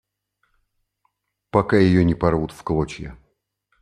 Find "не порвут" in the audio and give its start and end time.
2.03-2.53